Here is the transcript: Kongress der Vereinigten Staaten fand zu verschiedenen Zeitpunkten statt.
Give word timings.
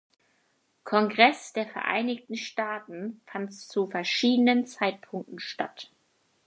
Kongress 0.83 1.53
der 1.53 1.67
Vereinigten 1.67 2.35
Staaten 2.35 3.21
fand 3.27 3.53
zu 3.53 3.85
verschiedenen 3.85 4.65
Zeitpunkten 4.65 5.37
statt. 5.39 5.91